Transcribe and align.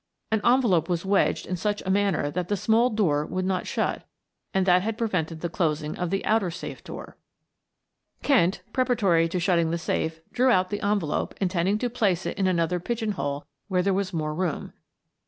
An 0.31 0.41
envelope 0.43 0.89
was 0.89 1.05
wedged 1.05 1.45
in 1.45 1.55
such 1.55 1.83
a 1.83 1.91
manner 1.91 2.31
that 2.31 2.47
the 2.47 2.57
small 2.57 2.89
door 2.89 3.23
would 3.23 3.45
not 3.45 3.67
shut 3.67 4.01
and 4.51 4.65
that 4.65 4.81
had 4.81 4.97
prevented 4.97 5.41
the 5.41 5.47
closing 5.47 5.95
of 5.95 6.09
the 6.09 6.25
outer 6.25 6.49
safe 6.49 6.83
door. 6.83 7.17
Kent, 8.23 8.63
preparatory 8.73 9.29
to 9.29 9.39
shutting 9.39 9.69
the 9.69 9.77
safe, 9.77 10.19
drew 10.33 10.49
out 10.49 10.71
the 10.71 10.81
envelope 10.81 11.35
intending 11.39 11.77
to 11.77 11.87
place 11.87 12.25
it 12.25 12.35
in 12.39 12.47
another 12.47 12.79
pigeon 12.79 13.11
hole 13.11 13.45
where 13.67 13.83
there 13.83 13.93
was 13.93 14.11
more 14.11 14.33
room. 14.33 14.73